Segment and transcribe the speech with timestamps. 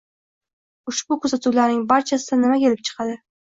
[0.91, 3.23] Ushbu kuzatuvlarning barchasidan nima kelib chiqadi?